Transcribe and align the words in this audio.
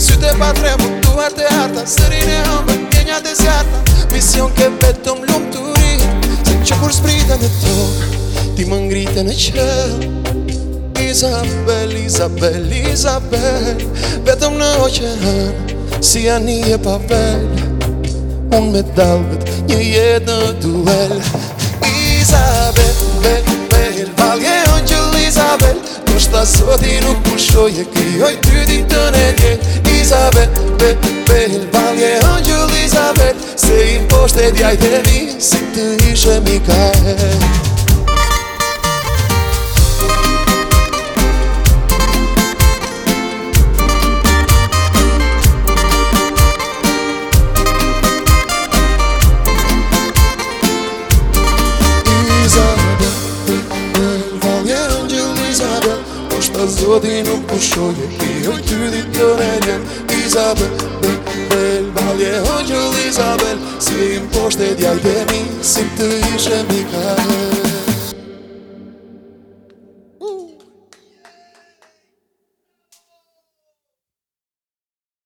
Si 0.00 0.16
të 0.16 0.32
patremu, 0.40 0.88
duhar 1.04 1.36
të 1.36 1.50
harta 1.52 1.84
Sëri 1.98 2.22
në 2.30 2.38
hëmbën, 2.48 2.82
një 3.04 3.18
atë 3.20 3.36
e 3.36 3.38
zjartë 3.42 4.02
Mision 4.16 4.56
ke 4.56 4.70
vetëm 4.80 5.20
glumë 5.26 5.52
të 5.52 5.68
ri 5.82 6.34
Se 6.48 6.56
që 6.70 6.80
kur 6.80 6.96
sbritën 7.02 7.44
e 7.52 7.54
tokë 7.60 8.50
Ti 8.56 8.70
më 8.72 8.80
ngritën 8.88 9.28
e 9.28 9.36
që 9.44 9.72
Isabel, 11.10 11.92
Izabel, 12.00 12.64
Isabel 12.80 13.88
Vetëm 14.24 14.56
në 14.62 14.72
oqërën 14.88 15.98
Si 16.00 16.24
a 16.32 16.40
një 16.40 16.62
e 16.78 16.78
pa 16.80 16.96
velë 17.10 17.59
unë 18.56 18.70
me 18.74 18.80
dalbet 18.96 19.46
një 19.68 19.78
jetë 19.82 20.24
në 20.26 20.48
duel 20.62 21.14
Isabel, 21.90 22.90
bel, 23.24 23.50
bel, 23.72 24.00
valje 24.18 24.56
ojnë 24.72 24.88
që 24.92 25.00
l'Isabel 25.14 25.76
Në 26.10 26.16
shta 26.26 26.42
sot 26.52 26.84
i 26.92 26.96
nuk 27.04 27.22
pushoj 27.28 27.70
e 27.82 27.86
krioj 27.94 28.32
ty 28.46 28.64
di 28.70 28.80
të 28.92 29.04
ne 29.14 29.26
Isabel, 29.94 30.50
bel, 30.82 31.10
bel, 31.30 31.58
valje 31.76 32.12
ojnë 32.32 32.44
që 32.48 33.38
Se 33.60 33.78
i 33.94 33.96
poshte 34.10 34.50
djajt 34.56 34.84
e 34.88 35.22
si 35.40 35.62
të 35.74 35.86
ishe 36.10 36.40
mi 36.44 36.56
e 36.58 37.49
Po 56.90 56.96
dinu 56.98 57.34
përshojë, 57.50 58.06
këti 58.16 58.30
ën 58.50 58.62
të 58.66 58.88
dykë 58.96 59.12
të 59.18 59.26
nërjen 59.40 59.84
I 60.16 60.32
zabër, 60.32 60.72
bërë, 61.04 61.92
bërë, 61.94 62.32
bërë, 63.44 63.54
Si 63.86 63.94
më 63.94 64.28
poshtet, 64.34 64.82
ja 64.82 64.92
si 65.74 65.86
të 65.96 66.10
ishe 66.34 66.64
më 66.68 67.59